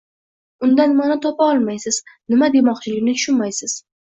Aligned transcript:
Undan 0.67 0.95
ma’no 0.99 1.17
topa 1.25 1.49
olmaysiz, 1.57 2.01
nima 2.35 2.51
demoqchiligini 2.57 3.17
tushunmaysiz. 3.21 3.79